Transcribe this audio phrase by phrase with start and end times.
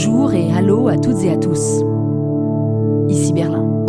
[0.00, 1.82] Bonjour et allô à toutes et à tous.
[3.08, 3.84] Ici Berlin.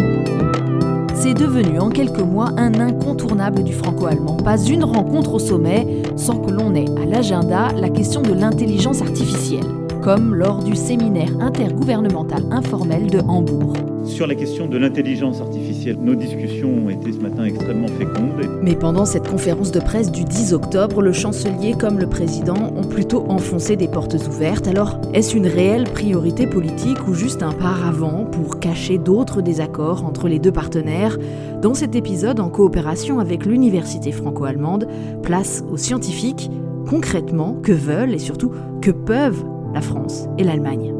[1.13, 4.37] C'est devenu en quelques mois un incontournable du franco-allemand.
[4.37, 9.03] Pas une rencontre au sommet sans que l'on ait à l'agenda la question de l'intelligence
[9.03, 9.67] artificielle,
[10.01, 13.75] comme lors du séminaire intergouvernemental informel de Hambourg.
[14.09, 18.41] Sur la question de l'intelligence artificielle, nos discussions ont été ce matin extrêmement fécondes.
[18.63, 22.83] Mais pendant cette conférence de presse du 10 octobre, le chancelier comme le président ont
[22.83, 24.67] plutôt enfoncé des portes ouvertes.
[24.67, 30.27] Alors, est-ce une réelle priorité politique ou juste un paravent pour cacher d'autres désaccords entre
[30.27, 31.17] les deux partenaires?
[31.61, 34.87] Dans cet épisode, en coopération avec l'Université franco-allemande,
[35.21, 36.49] place aux scientifiques,
[36.89, 40.93] concrètement, que veulent et surtout que peuvent la France et l'Allemagne?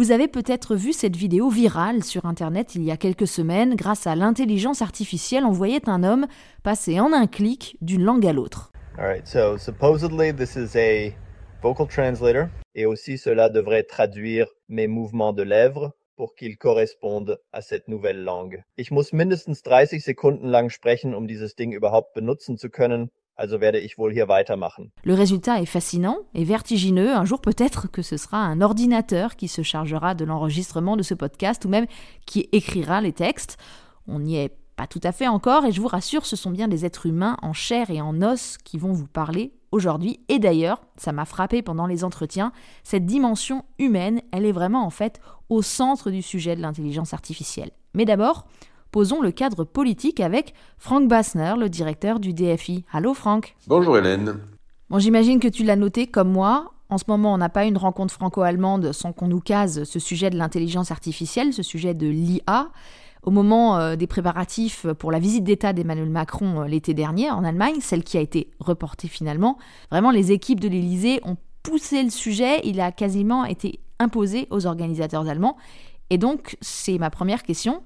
[0.00, 3.74] Vous avez peut-être vu cette vidéo virale sur Internet il y a quelques semaines.
[3.74, 6.26] Grâce à l'intelligence artificielle, on voyait un homme
[6.62, 8.72] passer en un clic d'une langue à l'autre.
[8.96, 11.12] Alright, so supposedly this is a
[11.62, 12.48] vocal translator.
[12.74, 18.24] Et aussi cela devrait traduire mes mouvements de lèvres pour qu'ils correspondent à cette nouvelle
[18.24, 18.64] langue.
[18.78, 23.10] Ich muss mindestens 30 Sekunden lang sprechen, um dieses Ding überhaupt benutzen zu können.
[23.40, 24.90] Also werde ich wohl hier weitermachen.
[25.02, 27.16] Le résultat est fascinant et vertigineux.
[27.16, 31.14] Un jour peut-être que ce sera un ordinateur qui se chargera de l'enregistrement de ce
[31.14, 31.86] podcast ou même
[32.26, 33.56] qui écrira les textes.
[34.06, 36.68] On n'y est pas tout à fait encore et je vous rassure, ce sont bien
[36.68, 40.20] des êtres humains en chair et en os qui vont vous parler aujourd'hui.
[40.28, 42.52] Et d'ailleurs, ça m'a frappé pendant les entretiens,
[42.82, 45.18] cette dimension humaine, elle est vraiment en fait
[45.48, 47.70] au centre du sujet de l'intelligence artificielle.
[47.94, 48.46] Mais d'abord,
[48.90, 52.84] posons le cadre politique avec Frank Bassner, le directeur du DFI.
[52.92, 54.38] Allô Franck Bonjour Hélène.
[54.88, 56.72] Bon, j'imagine que tu l'as noté comme moi.
[56.88, 60.30] En ce moment, on n'a pas une rencontre franco-allemande sans qu'on nous case ce sujet
[60.30, 62.68] de l'intelligence artificielle, ce sujet de l'IA.
[63.22, 67.44] Au moment euh, des préparatifs pour la visite d'État d'Emmanuel Macron euh, l'été dernier en
[67.44, 69.58] Allemagne, celle qui a été reportée finalement,
[69.90, 74.66] vraiment les équipes de l'Élysée ont poussé le sujet, il a quasiment été imposé aux
[74.66, 75.58] organisateurs allemands.
[76.08, 77.82] Et donc, c'est ma première question.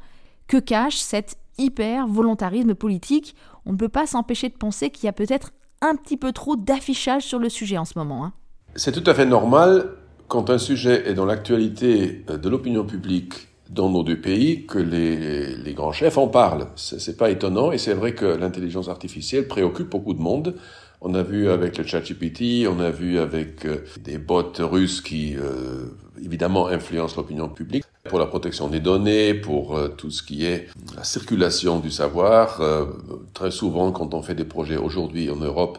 [0.46, 3.34] Que cache cet hyper volontarisme politique
[3.66, 6.56] On ne peut pas s'empêcher de penser qu'il y a peut-être un petit peu trop
[6.56, 8.24] d'affichage sur le sujet en ce moment.
[8.24, 8.32] Hein.
[8.76, 9.90] C'est tout à fait normal
[10.28, 15.74] quand un sujet est dans l'actualité de l'opinion publique dans nos deux pays que les,
[15.74, 16.66] grands chefs en parlent.
[16.76, 20.54] C'est pas étonnant et c'est vrai que l'intelligence artificielle préoccupe beaucoup de monde.
[21.00, 25.36] On a vu avec le ChatGPT, on a vu avec euh, des bots russes qui
[25.36, 25.86] euh,
[26.24, 30.68] évidemment influencent l'opinion publique pour la protection des données, pour euh, tout ce qui est
[30.96, 32.60] la circulation du savoir.
[32.60, 32.84] Euh,
[33.32, 35.78] très souvent, quand on fait des projets aujourd'hui en Europe,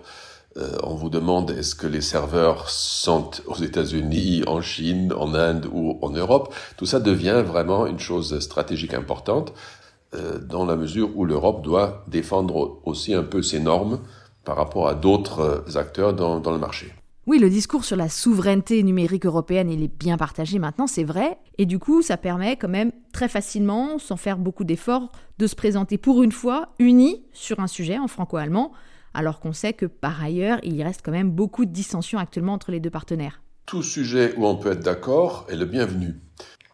[0.58, 5.70] euh, on vous demande est-ce que les serveurs sont aux États-Unis, en Chine, en Inde
[5.72, 6.54] ou en Europe?
[6.78, 9.54] Tout ça devient vraiment une chose stratégique importante
[10.48, 14.00] dans la mesure où l'Europe doit défendre aussi un peu ses normes
[14.46, 16.94] par rapport à d'autres acteurs dans, dans le marché.
[17.28, 21.40] Oui, le discours sur la souveraineté numérique européenne, il est bien partagé maintenant, c'est vrai.
[21.58, 25.56] Et du coup, ça permet quand même très facilement, sans faire beaucoup d'efforts, de se
[25.56, 28.74] présenter pour une fois unis sur un sujet en franco-allemand,
[29.16, 32.70] alors qu'on sait que par ailleurs, il reste quand même beaucoup de dissensions actuellement entre
[32.70, 33.42] les deux partenaires.
[33.66, 36.20] Tout sujet où on peut être d'accord est le bienvenu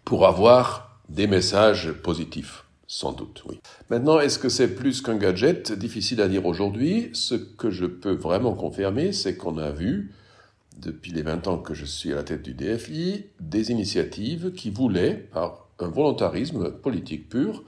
[0.03, 2.65] pour avoir des messages positifs.
[2.87, 3.61] Sans doute, oui.
[3.89, 7.09] Maintenant, est-ce que c'est plus qu'un gadget Difficile à dire aujourd'hui?
[7.13, 10.11] Ce que je peux vraiment confirmer, c'est qu'on a vu
[10.77, 14.69] depuis les 20 ans que je suis à la tête du DFI, des initiatives qui
[14.69, 17.63] voulaient, par un volontarisme politique pur,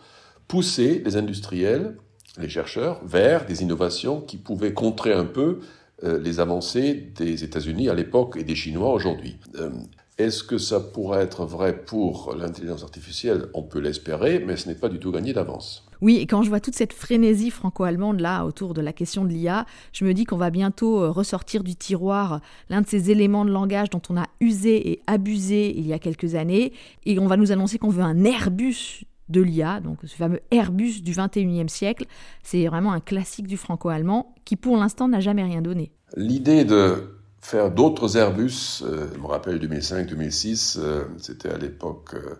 [0.48, 1.98] pousser les industriels,
[2.38, 5.60] les chercheurs, vers des innovations qui pouvaient contrer un peu
[6.04, 9.38] euh, les avancées des États-Unis à l'époque et des Chinois aujourd'hui.
[9.56, 9.70] Euh,
[10.18, 13.48] est-ce que ça pourrait être vrai pour l'intelligence artificielle?
[13.54, 15.86] On peut l'espérer, mais ce n'est pas du tout gagné d'avance.
[16.04, 19.30] Oui, et quand je vois toute cette frénésie franco-allemande là autour de la question de
[19.30, 23.46] l'IA, je me dis qu'on va bientôt euh, ressortir du tiroir l'un de ces éléments
[23.46, 26.74] de langage dont on a usé et abusé il y a quelques années,
[27.06, 31.02] et on va nous annoncer qu'on veut un Airbus de l'IA, donc ce fameux Airbus
[31.02, 32.06] du 21e siècle.
[32.44, 35.94] C'est vraiment un classique du franco-allemand qui pour l'instant n'a jamais rien donné.
[36.18, 38.84] L'idée de faire d'autres Airbus.
[38.84, 42.36] Euh, je me rappelle 2005-2006, euh, c'était à l'époque euh,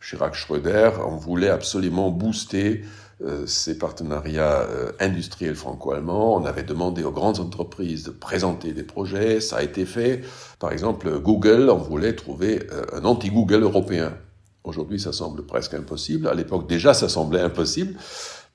[0.00, 0.90] Chirac-Schröder.
[1.06, 2.82] On voulait absolument booster
[3.46, 4.66] ces partenariats
[5.00, 6.36] industriels franco-allemands.
[6.36, 9.40] On avait demandé aux grandes entreprises de présenter des projets.
[9.40, 10.22] Ça a été fait.
[10.58, 14.14] Par exemple, Google, on voulait trouver un anti-Google européen.
[14.64, 16.26] Aujourd'hui, ça semble presque impossible.
[16.26, 17.94] À l'époque, déjà, ça semblait impossible.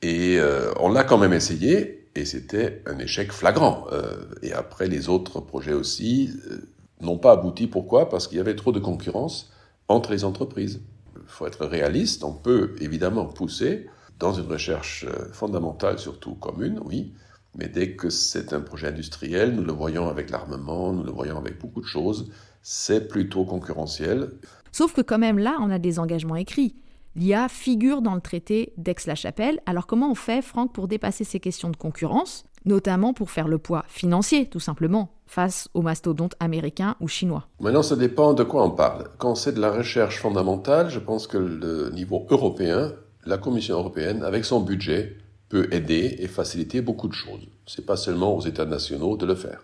[0.02, 0.40] Et
[0.80, 3.86] on l'a quand même essayé et c'était un échec flagrant.
[3.92, 6.70] Euh, et après, les autres projets aussi euh,
[7.02, 7.68] n'ont pas abouti.
[7.68, 8.10] Pourquoi?
[8.10, 9.52] Parce qu'il y avait trop de concurrence
[9.88, 10.82] entre les entreprises.
[11.16, 13.88] Il faut être réaliste, on peut évidemment pousser
[14.20, 17.14] dans une recherche euh, fondamentale, surtout commune, oui,
[17.56, 21.38] Mais dès que c'est un projet industriel, nous le voyons avec l'armement, nous le voyons
[21.38, 22.32] avec beaucoup de choses,
[22.62, 24.32] c'est plutôt concurrentiel.
[24.72, 26.76] Sauf que quand même là, on a des engagements écrits.
[27.16, 29.60] L'IA figure dans le traité d'Aix-la-Chapelle.
[29.66, 33.58] Alors comment on fait, Franck, pour dépasser ces questions de concurrence, notamment pour faire le
[33.58, 37.48] poids financier, tout simplement, face aux mastodontes américains ou chinois?
[37.60, 39.10] Maintenant, ça dépend de quoi on parle.
[39.18, 42.94] Quand c'est de la recherche fondamentale, je pense que le niveau européen,
[43.30, 45.18] la Commission européenne, avec son budget,
[45.50, 47.48] peut aider et faciliter beaucoup de choses.
[47.66, 49.64] C'est pas seulement aux États nationaux de le faire.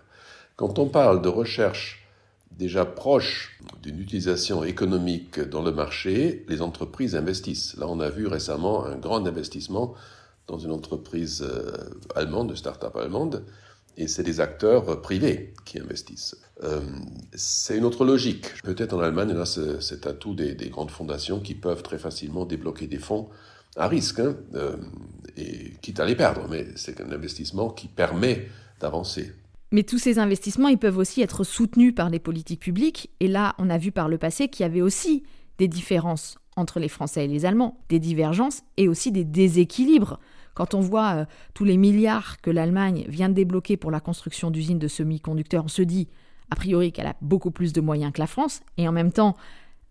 [0.56, 2.06] Quand on parle de recherche
[2.50, 7.76] déjà proche d'une utilisation économique dans le marché, les entreprises investissent.
[7.76, 9.94] Là, on a vu récemment un grand investissement
[10.46, 11.72] dans une entreprise euh,
[12.14, 13.44] allemande, une start-up allemande,
[13.98, 16.36] et c'est des acteurs privés qui investissent.
[16.62, 16.80] Euh,
[17.34, 18.62] c'est une autre logique.
[18.62, 22.86] Peut-être en Allemagne, là, c'est atout des, des, grandes fondations qui peuvent très facilement débloquer
[22.86, 23.28] des fonds
[23.76, 24.76] à risque, hein, euh,
[25.36, 28.48] et quitte à les perdre, mais c'est un investissement qui permet
[28.80, 29.32] d'avancer.
[29.72, 33.10] Mais tous ces investissements, ils peuvent aussi être soutenus par les politiques publiques.
[33.20, 35.24] Et là, on a vu par le passé qu'il y avait aussi
[35.58, 40.18] des différences entre les Français et les Allemands, des divergences et aussi des déséquilibres.
[40.54, 44.50] Quand on voit euh, tous les milliards que l'Allemagne vient de débloquer pour la construction
[44.50, 46.08] d'usines de semi-conducteurs, on se dit,
[46.50, 48.62] a priori, qu'elle a beaucoup plus de moyens que la France.
[48.78, 49.36] Et en même temps,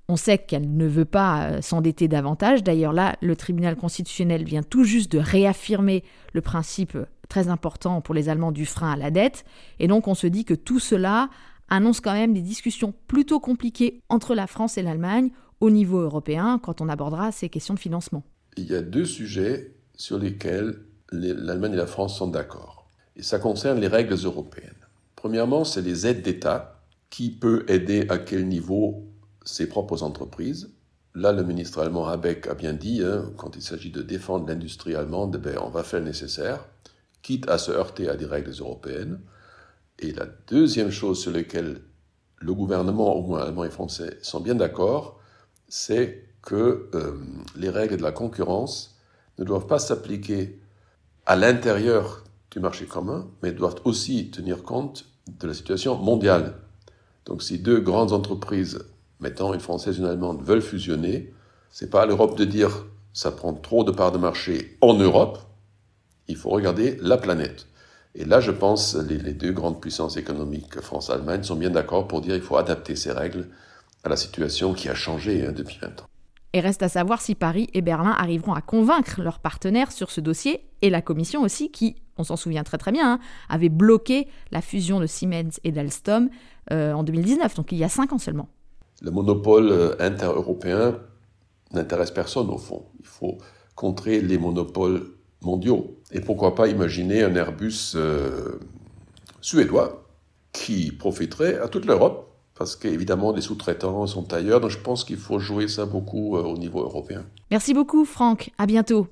[0.07, 2.63] on sait qu'elle ne veut pas euh, s'endetter davantage.
[2.63, 6.04] D'ailleurs, là, le tribunal constitutionnel vient tout juste de réaffirmer
[6.34, 6.98] le principe
[7.30, 9.46] très important pour les Allemands du frein à la dette.
[9.80, 11.30] Et donc, on se dit que tout cela
[11.69, 16.60] annonce quand même des discussions plutôt compliquées entre la France et l'Allemagne au niveau européen
[16.62, 18.24] quand on abordera ces questions de financement.
[18.57, 20.80] Il y a deux sujets sur lesquels
[21.12, 22.90] l'Allemagne et la France sont d'accord.
[23.16, 24.74] Et ça concerne les règles européennes.
[25.16, 26.72] Premièrement, c'est les aides d'État.
[27.12, 29.06] Qui peut aider à quel niveau
[29.45, 30.71] ses propres entreprises.
[31.13, 34.95] Là, le ministre allemand Habeck a bien dit, hein, quand il s'agit de défendre l'industrie
[34.95, 36.65] allemande, ben, on va faire le nécessaire,
[37.21, 39.19] quitte à se heurter à des règles européennes.
[40.00, 41.80] Et la deuxième chose sur laquelle
[42.39, 45.21] le gouvernement, allemand et français, sont bien d'accord,
[45.69, 47.18] c'est que euh,
[47.56, 48.97] les règles de la concurrence
[49.39, 50.59] ne doivent pas s'appliquer
[51.25, 55.06] à l'intérieur du marché commun, mais doivent aussi tenir compte
[55.39, 56.56] de la situation mondiale.
[57.25, 58.80] Donc si deux grandes entreprises
[59.19, 61.33] Maintenant, une Française et une Allemande veulent fusionner.
[61.69, 65.39] C'est pas à l'Europe de dire ça prend trop de parts de marché en Europe.
[66.27, 67.67] Il faut regarder la planète.
[68.13, 71.69] Et là, je pense les, les deux grandes puissances économiques, France et Allemagne, sont bien
[71.69, 73.47] d'accord pour dire qu'il faut adapter ces règles
[74.03, 76.06] à la situation qui a changé hein, depuis 20 ans.
[76.53, 80.21] Et reste à savoir si Paris et Berlin arriveront à convaincre leurs partenaires sur ce
[80.21, 83.19] dossier et la Commission aussi, qui, on s'en souvient très très bien, hein,
[83.50, 86.29] avait bloqué la fusion de Siemens et d'Alstom
[86.71, 88.47] euh, en 2019, donc il y a cinq ans seulement
[89.01, 90.97] le monopole euh, intereuropéen
[91.74, 92.86] n'intéresse personne au fond.
[93.00, 93.38] Il faut
[93.75, 95.03] contrer les monopoles
[95.42, 95.97] mondiaux.
[96.12, 98.59] Et pourquoi pas imaginer un Airbus euh,
[99.42, 100.06] suédois
[100.51, 105.18] qui profiterait à toute l'Europe, parce qu'évidemment les sous-traitants sont ailleurs, donc je pense qu'il
[105.18, 107.25] faut jouer ça beaucoup euh, au niveau européen.
[107.51, 109.07] Merci beaucoup Franck, à bientôt.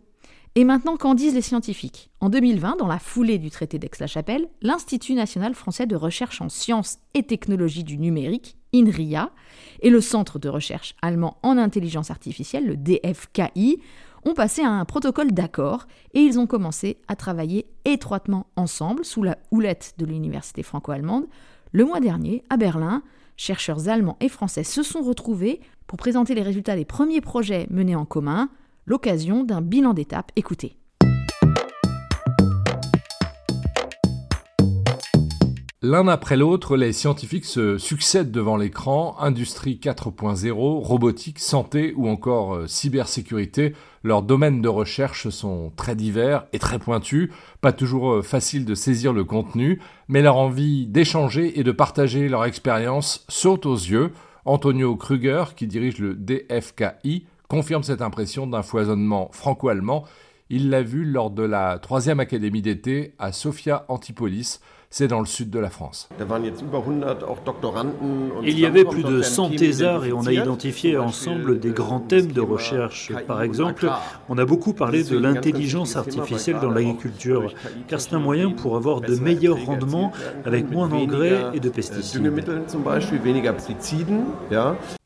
[0.55, 2.11] Et maintenant, qu'en disent les scientifiques?
[2.19, 7.00] En 2020, dans la foulée du traité d'Aix-la-Chapelle, l'Institut national français de recherche en sciences
[7.15, 9.31] et technologies du numérique, INRIA,
[9.81, 13.79] et le Centre de recherche allemand en intelligence artificielle, le DFKI,
[14.25, 19.39] ont passé un protocole d'accord et ils ont commencé à travailler étroitement ensemble sous la
[19.49, 21.25] houlette de l'université franco-allemande.
[21.71, 23.01] Le mois dernier, à Berlin,
[23.37, 27.95] chercheurs allemands et français se sont retrouvés pour présenter les résultats des premiers projets menés
[27.95, 28.49] en commun,
[28.85, 30.31] l'occasion d'un bilan d'étape.
[30.35, 30.78] Écoutez.
[35.85, 42.56] L'un après l'autre, les scientifiques se succèdent devant l'écran, industrie 4.0, robotique, santé ou encore
[42.56, 43.75] euh, cybersécurité.
[44.02, 48.75] Leurs domaines de recherche sont très divers et très pointus, pas toujours euh, facile de
[48.75, 54.11] saisir le contenu, mais leur envie d'échanger et de partager leur expérience saute aux yeux.
[54.45, 60.06] Antonio Kruger, qui dirige le DFKI, confirme cette impression d'un foisonnement franco-allemand.
[60.50, 64.60] Il l'a vu lors de la troisième académie d'été à Sophia Antipolis,
[64.94, 66.07] c'est dans le sud de la France.
[68.44, 72.31] Il y avait plus de 100 thésards et on a identifié ensemble des grands thèmes
[72.31, 73.12] de recherche.
[73.26, 73.90] Par exemple,
[74.30, 77.56] on a beaucoup parlé de l'intelligence artificielle dans l'agriculture,
[77.88, 80.12] car c'est un moyen pour avoir de meilleurs rendements
[80.45, 82.31] avec moins d'engrais et de pesticides.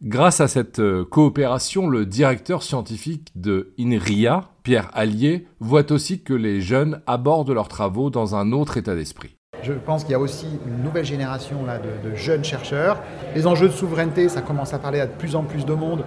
[0.03, 6.33] Grâce à cette euh, coopération, le directeur scientifique de INRIA, Pierre Allier, voit aussi que
[6.33, 9.36] les jeunes abordent leurs travaux dans un autre état d'esprit.
[9.67, 13.01] Je pense qu'il y a aussi une nouvelle génération là, de, jeunes chercheurs.
[13.35, 16.05] Les enjeux de souveraineté, ça commence à parler à de plus en plus de monde.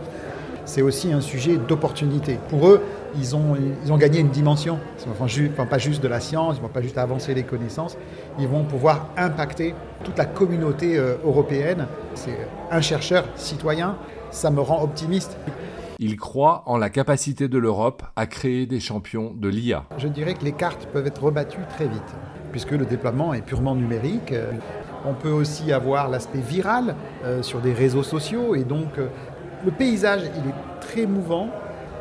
[0.64, 2.38] C'est aussi un sujet d'opportunité.
[2.48, 2.80] Pour eux,
[3.18, 4.78] ils ont, ils ont gagné une dimension.
[5.04, 7.42] Ils ne font pas juste de la science, ils ne vont pas juste avancer les
[7.42, 7.98] connaissances,
[8.38, 9.74] ils vont pouvoir impacter
[10.04, 11.86] toute la communauté euh, européenne.
[12.14, 12.38] C'est
[12.70, 13.96] un chercheur citoyen,
[14.30, 15.36] ça me rend optimiste.
[15.98, 19.84] Il croit en la capacité de l'Europe à créer des champions de l'IA.
[19.98, 22.14] Je dirais que les cartes peuvent être rebattues très vite,
[22.50, 24.34] puisque le déploiement est purement numérique.
[25.04, 29.08] On peut aussi avoir l'aspect viral euh, sur des réseaux sociaux, et donc euh,
[29.64, 31.48] le paysage, il est très mouvant.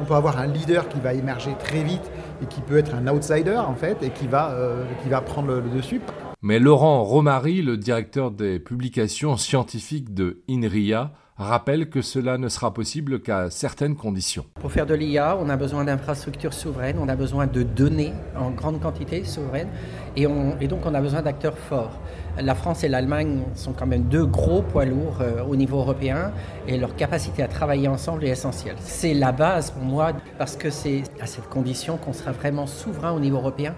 [0.02, 3.08] On peut avoir un leader qui va émerger très vite et qui peut être un
[3.08, 6.02] outsider en fait et qui va, euh, qui va prendre le, dessus.
[6.42, 12.74] Mais Laurent Romary, le directeur des publications scientifiques de INRIA, rappelle que cela ne sera
[12.74, 14.46] possible qu'à certaines conditions.
[14.60, 18.52] Pour faire de l'IA, on a besoin d'infrastructures souveraines, on a besoin de données en
[18.52, 19.70] grande quantité souveraines,
[20.24, 22.00] et, donc on a besoin d'acteurs forts.
[22.40, 26.32] La France et l'Allemagne sont quand même deux gros poids lourds euh, au niveau européen,
[26.68, 28.76] et leur capacité à travailler ensemble est essentielle.
[28.80, 33.12] C'est la base pour moi, parce que c'est à cette condition qu'on sera vraiment souverain
[33.12, 33.76] au niveau européen.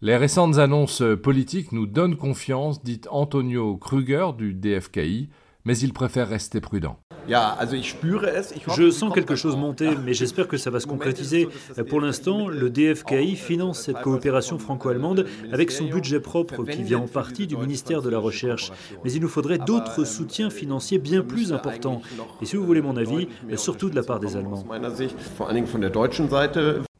[0.00, 5.30] Les récentes annonces politiques nous donnent confiance, dit Antonio Kruger du DFKI,
[5.64, 6.98] mais il préfère rester prudent.
[7.28, 11.48] Je sens quelque chose monter, mais j'espère que ça va se concrétiser.
[11.88, 17.08] Pour l'instant, le DFKI finance cette coopération franco-allemande avec son budget propre qui vient en
[17.08, 18.72] partie du ministère de la Recherche.
[19.04, 22.02] Mais il nous faudrait d'autres soutiens financiers bien plus importants.
[22.42, 24.64] Et si vous voulez mon avis, surtout de la part des Allemands.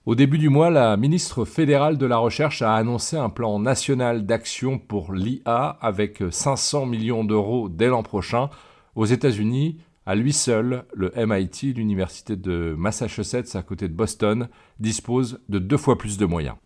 [0.07, 4.26] Au début du mois, la ministre fédérale de la Recherche a annoncé un plan national
[4.26, 8.50] d'action pour l'IA avec 500 millions d'euros dès l'an prochain.
[8.97, 15.40] Aux États-Unis, à lui seul, le MIT, l'université de Massachusetts à côté de Boston, dispose
[15.49, 16.56] de deux fois plus de moyens.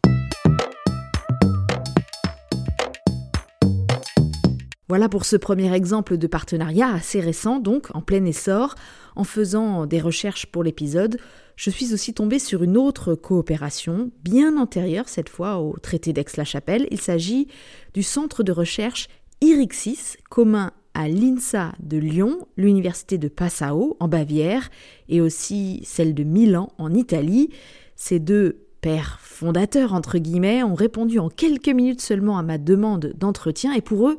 [4.88, 8.74] Voilà pour ce premier exemple de partenariat assez récent, donc en plein essor.
[9.16, 11.18] En faisant des recherches pour l'épisode,
[11.56, 16.86] je suis aussi tombée sur une autre coopération, bien antérieure cette fois au traité d'Aix-la-Chapelle.
[16.90, 17.48] Il s'agit
[17.94, 19.08] du centre de recherche
[19.40, 24.68] IRIXIS, commun à l'INSA de Lyon, l'université de Passau en Bavière
[25.08, 27.50] et aussi celle de Milan en Italie.
[27.94, 33.14] Ces deux pères fondateurs, entre guillemets, ont répondu en quelques minutes seulement à ma demande
[33.16, 34.18] d'entretien et pour eux,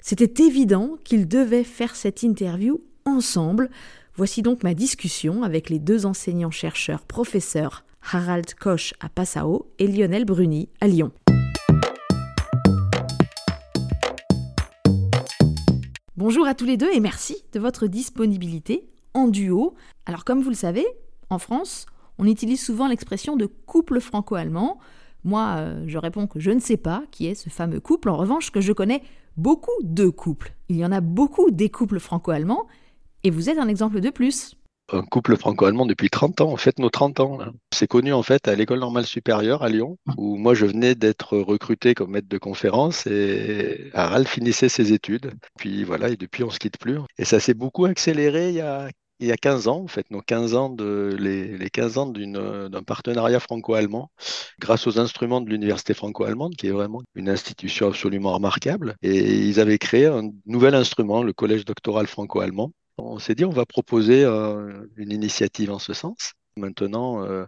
[0.00, 3.68] c'était évident qu'ils devaient faire cette interview ensemble.
[4.16, 10.24] Voici donc ma discussion avec les deux enseignants-chercheurs professeurs Harald Koch à Passau et Lionel
[10.24, 11.12] Bruni à Lyon.
[16.16, 19.74] Bonjour à tous les deux et merci de votre disponibilité en duo.
[20.06, 20.86] Alors comme vous le savez,
[21.28, 21.86] en France,
[22.18, 24.78] on utilise souvent l'expression de couple franco-allemand.
[25.24, 28.10] Moi, euh, je réponds que je ne sais pas qui est ce fameux couple.
[28.10, 29.02] En revanche, que je connais
[29.36, 30.54] beaucoup de couples.
[30.68, 32.68] Il y en a beaucoup des couples franco-allemands,
[33.24, 34.54] et vous êtes un exemple de plus.
[34.92, 37.38] Un couple franco-allemand depuis 30 ans, en fait nos 30 ans.
[37.72, 41.38] C'est connu en fait à l'école normale supérieure à Lyon, où moi je venais d'être
[41.38, 45.32] recruté comme maître de conférence et Harald finissait ses études.
[45.58, 46.98] Puis voilà, et depuis on se quitte plus.
[47.18, 50.10] Et ça s'est beaucoup accéléré il y a il y a 15 ans, en fait,
[50.10, 54.10] nos 15 ans de, les, les 15 ans d'un partenariat franco-allemand,
[54.58, 58.96] grâce aux instruments de l'université franco-allemande, qui est vraiment une institution absolument remarquable.
[59.02, 62.72] Et ils avaient créé un nouvel instrument, le collège doctoral franco-allemand.
[62.98, 66.32] On s'est dit, on va proposer euh, une initiative en ce sens.
[66.56, 67.46] Maintenant, euh,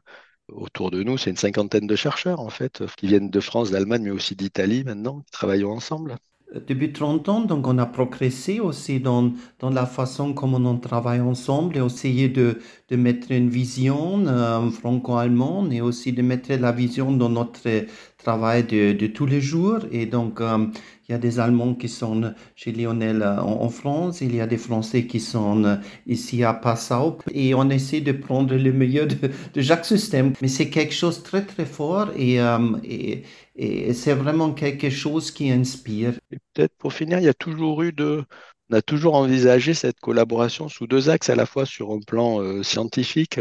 [0.48, 4.02] autour de nous, c'est une cinquantaine de chercheurs, en fait, qui viennent de France, d'Allemagne,
[4.02, 6.16] mais aussi d'Italie maintenant, qui travaillent ensemble.
[6.54, 11.20] Depuis 30 ans, donc on a progressé aussi dans, dans la façon comme on travaille
[11.20, 16.70] ensemble et essayer de, de mettre une vision euh, franco-allemande et aussi de mettre la
[16.70, 17.86] vision dans notre
[18.16, 19.80] travail de, de tous les jours.
[19.90, 20.68] Et donc, euh,
[21.08, 24.46] il y a des Allemands qui sont chez Lionel euh, en, France, il y a
[24.46, 27.18] des Français qui sont ici à Passau.
[27.34, 29.16] Et on essaie de prendre le meilleur de,
[29.52, 30.32] de chaque système.
[30.40, 32.36] Mais c'est quelque chose de très, très fort et,
[32.84, 33.24] et,
[33.56, 36.14] et c'est vraiment quelque chose qui inspire.
[36.30, 38.24] Et peut-être pour finir, il y a toujours eu de,
[38.70, 42.40] on a toujours envisagé cette collaboration sous deux axes, à la fois sur un plan
[42.40, 43.40] euh, scientifique.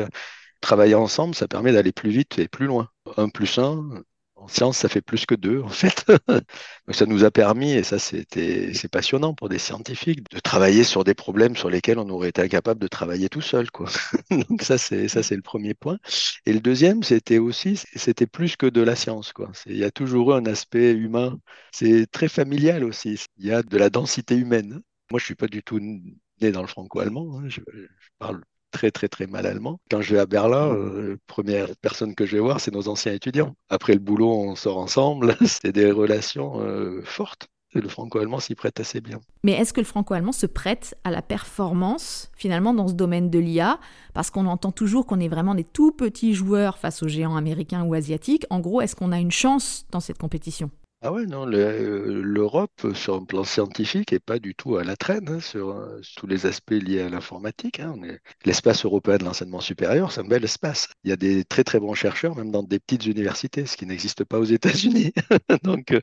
[0.61, 2.89] Travailler ensemble, ça permet d'aller plus vite et plus loin.
[3.17, 4.03] Un plus un,
[4.45, 6.05] en science, ça fait plus que deux, en fait.
[6.91, 11.15] Ça nous a permis, et ça, c'est passionnant pour des scientifiques, de travailler sur des
[11.15, 13.89] problèmes sur lesquels on aurait été incapable de travailler tout seul, quoi.
[14.29, 15.97] Donc, ça, c'est, le premier point.
[16.45, 19.33] Et le deuxième, c'était aussi, c'était plus que de la science,
[19.65, 21.39] il y a toujours eu un aspect humain.
[21.71, 23.19] C'est très familial aussi.
[23.37, 24.81] Il y a de la densité humaine.
[25.11, 27.39] Moi, je suis pas du tout né dans le franco-allemand.
[27.39, 27.49] Hein.
[27.49, 27.61] Je
[28.19, 28.41] parle
[28.75, 29.79] très très très mal allemand.
[29.89, 33.13] Quand je vais à Berlin, euh, première personne que je vais voir, c'est nos anciens
[33.13, 33.55] étudiants.
[33.69, 35.37] Après le boulot, on sort ensemble.
[35.45, 37.47] c'est des relations euh, fortes.
[37.73, 39.21] le franco-allemand s'y prête assez bien.
[39.45, 43.39] Mais est-ce que le franco-allemand se prête à la performance finalement dans ce domaine de
[43.39, 43.79] l'IA
[44.13, 47.83] Parce qu'on entend toujours qu'on est vraiment des tout petits joueurs face aux géants américains
[47.83, 48.45] ou asiatiques.
[48.49, 50.69] En gros, est-ce qu'on a une chance dans cette compétition?
[51.05, 54.95] Ah ouais, non, euh, l'Europe, sur un plan scientifique, n'est pas du tout à la
[54.95, 55.79] traîne hein, sur,
[56.17, 57.79] tous les aspects liés à l'informatique.
[57.79, 57.95] Hein.
[58.43, 60.89] L'espace européen de l'enseignement supérieur, c'est un bel espace.
[61.03, 63.85] Il y a des très très bons chercheurs, même dans des petites universités, ce qui
[63.85, 65.13] n'existe pas aux États-Unis.
[65.63, 65.95] Donc,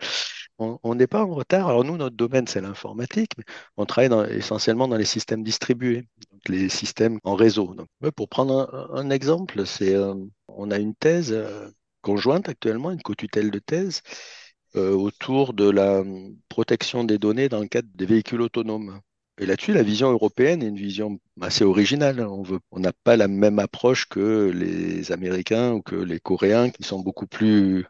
[0.59, 1.69] on n'est pas en retard.
[1.69, 3.33] Alors nous, notre domaine, c'est l'informatique,
[3.77, 6.07] on travaille essentiellement dans les systèmes distribués,
[6.49, 7.75] les systèmes en réseau.
[8.17, 10.15] Pour prendre un, exemple, euh,
[10.49, 11.69] on a une thèse euh,
[12.03, 14.42] conjointe actuellement, une co-tutelle de thèse, euh,
[14.75, 16.03] autour de la
[16.49, 19.01] protection des données dans le cadre des véhicules autonomes.
[19.39, 22.21] Et là-dessus, la vision européenne est une vision assez originale.
[22.27, 27.01] On n'a pas la même approche que les Américains ou que les Coréens, qui sont
[27.01, 27.87] beaucoup plus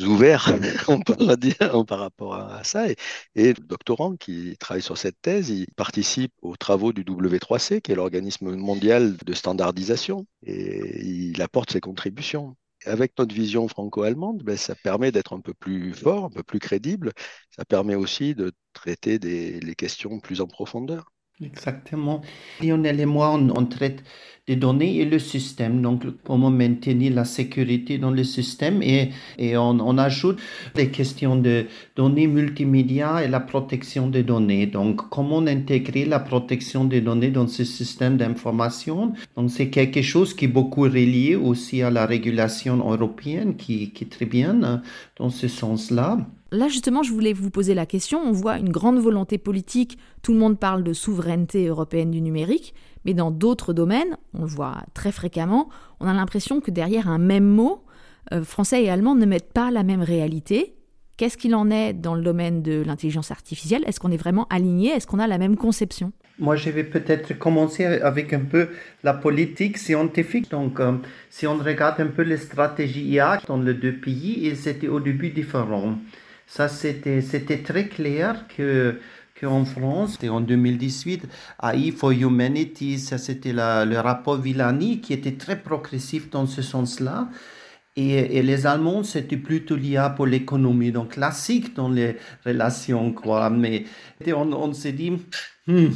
[0.00, 0.50] ouverts,
[0.88, 2.88] on pourrait dire, par rapport à ça.
[2.90, 2.96] Et,
[3.34, 7.92] et, le doctorant qui travaille sur cette thèse, il participe aux travaux du W3C, qui
[7.92, 12.56] est l'organisme mondial de standardisation, et il apporte ses contributions.
[12.86, 16.58] Avec notre vision franco-allemande, ben, ça permet d'être un peu plus fort, un peu plus
[16.58, 17.12] crédible.
[17.50, 21.12] Ça permet aussi de traiter les questions plus en profondeur.
[21.42, 22.22] Exactement.
[22.62, 24.02] Lionel et moi, on, on traite
[24.46, 25.82] des données et le système.
[25.82, 30.38] Donc, comment maintenir la sécurité dans le système et, et on, on, ajoute
[30.74, 31.66] des questions de
[31.96, 34.66] données multimédia et la protection des données.
[34.66, 39.12] Donc, comment intégrer la protection des données dans ce système d'information?
[39.36, 44.04] Donc, c'est quelque chose qui est beaucoup relié aussi à la régulation européenne qui, qui
[44.04, 44.82] est très bien hein,
[45.16, 46.18] dans ce sens-là.
[46.52, 48.20] Là, justement, je voulais vous poser la question.
[48.24, 49.98] On voit une grande volonté politique.
[50.22, 52.74] Tout le monde parle de souveraineté européenne du numérique.
[53.04, 55.68] Mais dans d'autres domaines, on le voit très fréquemment,
[56.00, 57.84] on a l'impression que derrière un même mot,
[58.32, 60.74] euh, français et allemand ne mettent pas la même réalité.
[61.16, 63.82] Qu'est-ce qu'il en est dans le domaine de l'intelligence artificielle?
[63.86, 64.90] Est-ce qu'on est vraiment aligné?
[64.90, 66.12] Est-ce qu'on a la même conception?
[66.38, 68.68] Moi, je vais peut-être commencer avec un peu
[69.02, 70.50] la politique scientifique.
[70.50, 70.92] Donc, euh,
[71.30, 75.00] si on regarde un peu les stratégies IA dans les deux pays, ils étaient au
[75.00, 75.96] début différents.
[76.46, 79.00] Ça, c'était très clair que
[79.40, 81.26] qu'en France, c'était en 2018,
[81.62, 87.28] AI for Humanity, ça c'était le rapport Villani qui était très progressif dans ce sens-là.
[87.96, 93.48] Et, et, les Allemands, c'était plutôt l'IA pour l'économie, donc classique dans les relations, quoi.
[93.48, 93.86] Mais
[94.26, 95.12] on, on s'est dit,
[95.66, 95.88] hmm.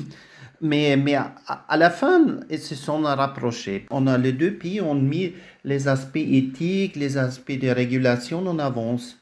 [0.63, 3.85] mais, mais à, la fin, ils se sont rapprochés.
[3.91, 8.59] On a les deux pays ont mis les aspects éthiques, les aspects de régulation en
[8.59, 9.20] avance.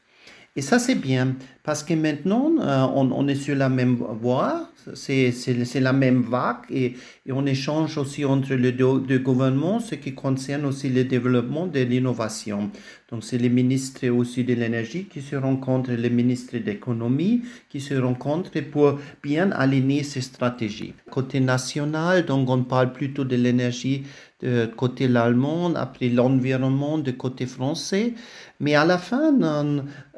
[0.59, 5.79] Et ça, c'est bien, parce que maintenant, euh, on, est sur la même voie, c'est
[5.79, 6.95] la même vague, et,
[7.31, 12.71] on échange aussi entre les deux, gouvernements, ce qui concerne aussi le développement de l'innovation.
[13.11, 17.93] Donc, c'est les ministres aussi de l'énergie qui se rencontrent, les ministres d'économie qui se
[17.93, 20.93] rencontrent pour bien aligner ces stratégies.
[21.09, 24.03] Côté national, donc on parle plutôt de l'énergie
[24.41, 28.13] de côté l'allemand, après l'environnement de côté français.
[28.61, 29.33] Mais à la fin,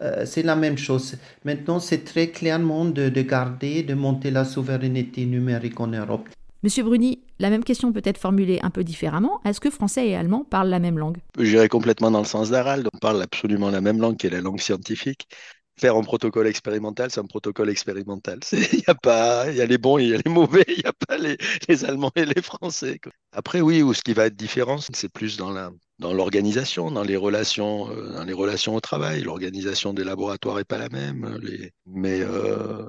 [0.01, 1.15] euh, c'est la même chose.
[1.43, 6.27] Maintenant, c'est très clairement de, de, garder, de monter la souveraineté numérique en Europe.
[6.63, 9.41] Monsieur Bruni, la même question peut être formulée un peu différemment.
[9.45, 11.17] Est-ce que français et allemand parlent la même langue?
[11.39, 12.87] J'irai complètement dans le sens d'Harald.
[12.93, 15.27] On parle absolument la même langue qui est la langue scientifique
[15.81, 18.39] faire un protocole expérimental, c'est un protocole expérimental.
[18.51, 20.77] Il y a pas, il y a les bons, il y a les mauvais, il
[20.77, 21.37] n'y a pas les,
[21.67, 22.99] les, Allemands et les Français.
[23.31, 27.03] Après, oui, où ce qui va être différent, c'est plus dans la, dans l'organisation, dans
[27.03, 29.23] les relations, euh, dans les relations au travail.
[29.23, 32.83] L'organisation des laboratoires est pas la même, les, mais euh,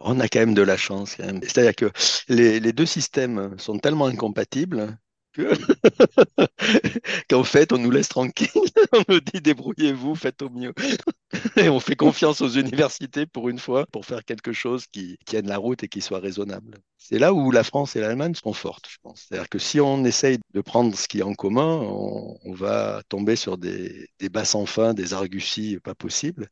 [0.00, 1.16] on a quand même de la chance.
[1.16, 1.90] C'est-à-dire que
[2.28, 4.98] les, deux systèmes sont tellement incompatibles
[7.30, 8.48] qu'en fait, on nous laisse tranquille.
[8.92, 10.72] on nous dit débrouillez-vous, faites au mieux.
[11.56, 15.46] et on fait confiance aux universités pour une fois, pour faire quelque chose qui tienne
[15.46, 16.78] la route et qui soit raisonnable.
[16.98, 19.26] C'est là où la France et l'Allemagne sont fortes, je pense.
[19.28, 23.36] C'est-à-dire que si on essaye de prendre ce qui est en commun, on, va tomber
[23.36, 26.50] sur des, des bas sans fin, des arguties pas possibles.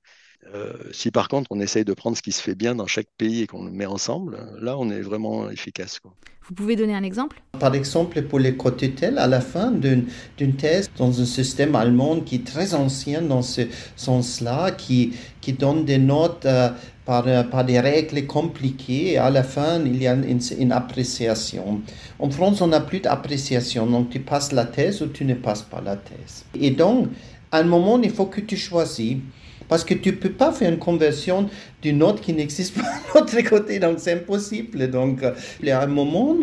[0.54, 3.08] Euh, si par contre on essaye de prendre ce qui se fait bien dans chaque
[3.18, 6.00] pays et qu'on le met ensemble, là on est vraiment efficace.
[6.00, 6.14] Quoi.
[6.48, 7.42] Vous pouvez donner un exemple?
[7.60, 12.36] Par exemple, pour les co-tutelles, à la fin d'une thèse dans un système allemand qui
[12.36, 13.62] est très ancien dans ce
[13.96, 16.70] sens-là, qui, qui donne des notes euh,
[17.04, 21.82] par, par, des règles compliquées, et à la fin, il y a une, une appréciation.
[22.18, 25.62] En France, on n'a plus d'appréciation, donc tu passes la thèse ou tu ne passes
[25.62, 26.46] pas la thèse.
[26.58, 27.08] Et donc,
[27.52, 29.18] à un moment, il faut que tu choisis
[29.68, 31.48] parce que tu peux pas faire une conversion
[31.82, 34.90] d'une note qui n'existe pas de l'autre côté, donc c'est impossible.
[34.90, 35.20] Donc,
[35.60, 36.36] il y a un moment,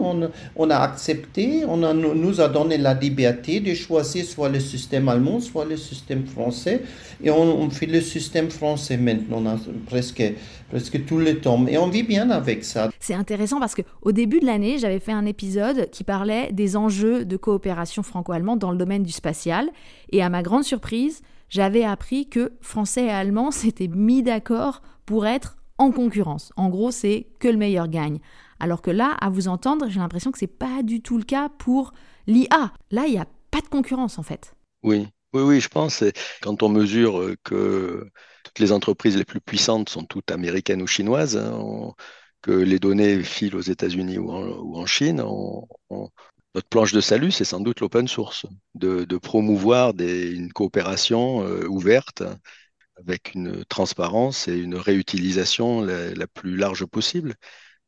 [0.55, 5.39] on, a accepté, on nous a donné la liberté de choisir soit le système allemand,
[5.39, 6.81] soit le système français,
[7.23, 9.43] et on, fait le système français maintenant,
[9.87, 10.23] presque,
[10.69, 12.89] presque tout le temps, et on vit bien avec ça.
[12.99, 17.25] C'est intéressant parce qu'au début de l'année, j'avais fait un épisode qui parlait des enjeux
[17.25, 19.69] de coopération franco-allemande dans le domaine du spatial,
[20.11, 25.25] et à ma grande surprise, j'avais appris que français et allemand s'étaient mis d'accord pour
[25.25, 26.51] être en concurrence.
[26.55, 28.19] En gros, c'est que le meilleur gagne.
[28.59, 31.49] Alors que là, à vous entendre, j'ai l'impression que c'est pas du tout le cas
[31.49, 31.93] pour
[32.27, 32.71] l'IA.
[32.91, 34.55] Là, il n'y a pas de concurrence en fait.
[34.83, 36.03] Oui, oui, oui, je pense.
[36.41, 38.09] Quand on mesure euh, que
[38.43, 41.93] toutes les entreprises les plus puissantes sont toutes américaines ou chinoises, hein,
[42.41, 45.21] que les données filent aux États-Unis ou, en Chine,
[46.55, 52.23] notre planche de salut, c'est sans doute l'open source, de, promouvoir une coopération euh, ouverte
[52.97, 57.35] avec une transparence et une réutilisation la, plus large possible.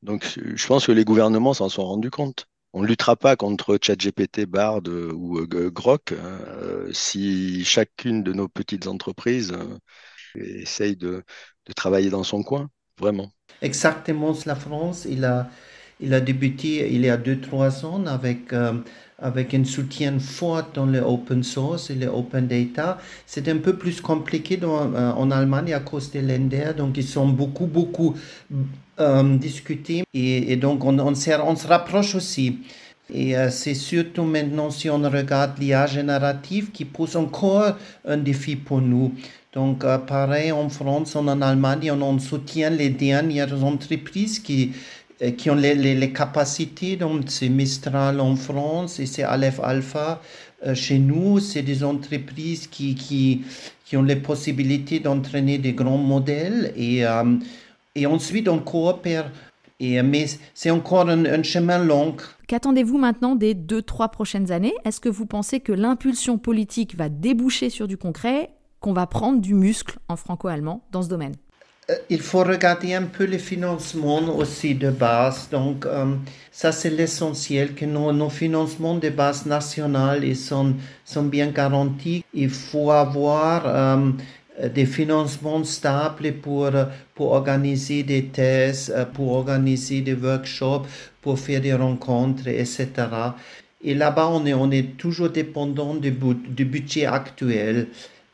[0.03, 2.47] Donc, je pense que les gouvernements s'en sont rendus compte.
[2.73, 8.33] On ne luttera pas contre ChatGPT, Bard ou euh, Grok hein, euh, si chacune de
[8.33, 9.77] nos petites entreprises euh,
[10.35, 11.23] essaye de,
[11.75, 13.31] travailler dans son coin, vraiment.
[13.61, 15.49] Exactement, la France, il a,
[15.99, 18.53] il a débuté il y a 2-3 ans avec
[19.19, 22.99] avec un soutien fort dans le open source et le open data.
[23.25, 27.07] C'est un peu plus compliqué dans, euh, en Allemagne à cause des Länder, donc ils
[27.07, 28.15] sont beaucoup, beaucoup
[28.99, 32.59] euh, discutés et, donc on, on, on, se, rapproche aussi.
[33.11, 38.55] Et euh, c'est surtout maintenant, si on regarde l'IA générative, qui pose encore un défi
[38.55, 39.13] pour nous.
[39.53, 44.73] Donc, pareil, en France, en Allemagne, on, on soutient les dernières entreprises qui, euh,
[45.37, 50.21] qui ont les, les, capacités, donc c'est Mistral en France et c'est Aleph Alpha
[50.65, 53.43] euh, chez nous, c'est des entreprises qui, qui,
[53.85, 57.35] qui ont les possibilités d'entraîner des grands modèles et, euh,
[57.95, 59.31] et ensuite on coopère.
[59.79, 60.25] Et, mais
[60.55, 62.15] c'est encore un, un, chemin long.
[62.47, 64.73] Qu'attendez-vous maintenant des deux, trois prochaines années?
[64.85, 68.49] Est-ce que vous pensez que l'impulsion politique va déboucher sur du concret,
[68.79, 71.35] qu'on va prendre du muscle en franco-allemand dans ce domaine?
[71.35, 71.46] euh,
[72.09, 75.47] il faut regarder un peu le financement aussi de base.
[75.49, 76.15] Donc, euh,
[76.51, 82.25] ça, c'est l'essentiel, que nos, nos, financements de base nationale ils sont, sont bien garantis.
[82.33, 84.11] Il faut avoir euh,
[84.73, 86.69] des financements stables pour,
[87.15, 90.87] pour organiser des tests, pour organiser des workshops,
[91.21, 92.89] pour faire des rencontres, etc.
[93.81, 97.87] Et là-bas, on est, on est toujours dépendant du, du budget actuel.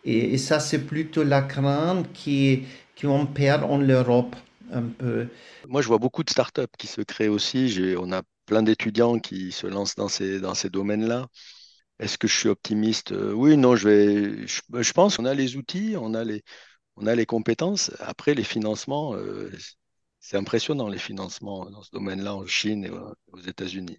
[0.06, 2.63] Et, et ça, c'est plutôt la crainte qui est
[3.08, 4.36] on perd en Europe
[4.72, 5.28] un peu.
[5.68, 7.96] Moi, je vois beaucoup de startups qui se créent aussi.
[7.98, 11.28] On a plein d'étudiants qui se lancent dans ces, domaines-là.
[12.00, 13.12] Est-ce que je suis optimiste?
[13.12, 17.92] Euh, Oui, non, je, pense qu'on a les outils, on a les, compétences.
[18.00, 19.52] Après, les financements, euh,
[20.20, 23.98] c'est impressionnant, les financements dans ce domaine-là en Chine et aux États-Unis.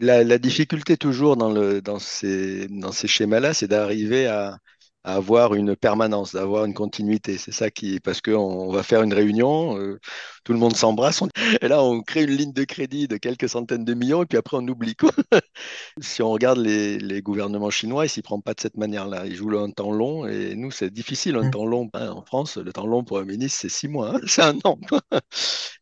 [0.00, 2.68] La, difficulté toujours dans ces
[3.06, 4.56] schémas-là, c'est d'arriver à,
[5.04, 7.38] à avoir une permanence, d'avoir une continuité.
[7.38, 9.98] C'est ça qui, parce qu'on va faire une réunion, euh,
[10.44, 11.22] tout le monde s'embrasse,
[11.60, 14.38] et là on crée une ligne de crédit de quelques centaines de millions, et puis
[14.38, 14.94] après on oublie.
[14.94, 15.10] Quoi.
[16.00, 19.26] si on regarde les, les gouvernements chinois, ils s'y prennent pas de cette manière-là.
[19.26, 21.50] Ils jouent un temps long, et nous c'est difficile un mmh.
[21.50, 21.90] temps long.
[21.94, 22.10] Hein.
[22.10, 24.20] En France, le temps long pour un ministre c'est six mois, hein.
[24.26, 24.78] c'est un an.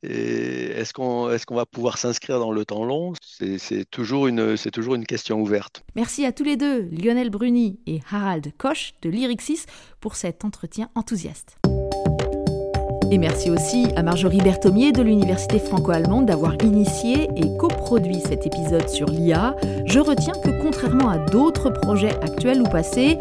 [0.03, 3.13] et est-ce qu'on est qu'on va pouvoir s'inscrire dans le temps long?
[3.59, 5.83] C'est toujours une c'est toujours une question ouverte.
[5.95, 9.67] Merci à tous les deux, Lionel Bruni et Harald Koch de Lyrixis
[10.01, 11.59] pour cet entretien enthousiaste.
[13.13, 18.89] Et merci aussi à Marjorie Berthomier de l'Université franco-allemande d'avoir initié et coproduit cet épisode
[18.89, 19.57] sur l'IA.
[19.85, 23.19] Je retiens que contrairement à d'autres projets actuels ou passés,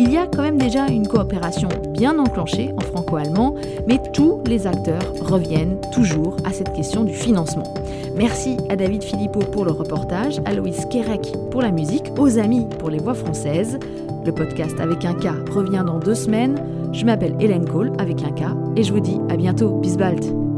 [0.00, 3.54] il y a quand même déjà une coopération bien enclenchée en franco-allemand,
[3.86, 7.74] mais tous les acteurs reviennent toujours à cette question du financement.
[8.16, 12.66] Merci à David Philippot pour le reportage, à Loïs Kerek pour la musique, aux amis
[12.78, 13.78] pour les voix françaises.
[14.24, 16.58] Le podcast avec un K revient dans deux semaines.
[16.94, 18.44] Je m'appelle Hélène Cole avec un K
[18.76, 19.68] et je vous dis à bientôt.
[19.80, 20.49] Bis bald.